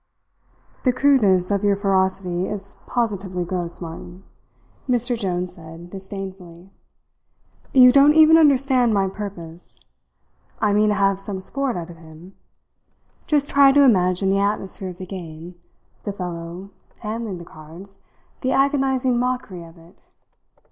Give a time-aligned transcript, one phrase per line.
[0.81, 4.23] "The crudeness of your ferocity is positively gross, Martin,"
[4.89, 5.15] Mr.
[5.15, 6.71] Jones said disdainfully.
[7.71, 9.79] "You don't even understand my purpose.
[10.59, 12.33] I mean to have some sport out of him.
[13.27, 15.53] Just try to imagine the atmosphere of the game
[16.03, 16.71] the fellow
[17.01, 17.99] handling the cards
[18.39, 20.01] the agonizing mockery of it!